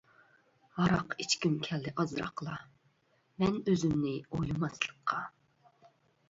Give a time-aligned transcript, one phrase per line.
[0.77, 2.55] ھاراق ئىچكۈم كەلدى ئازراقلا،
[3.45, 5.21] مەن ئۆزۈمنى ئويلىماسلىققا.